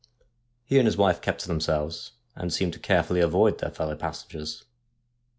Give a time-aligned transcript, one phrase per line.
[0.65, 4.65] He and his wife kept to themselves, and seemed to carefully avoid their fellow passengers.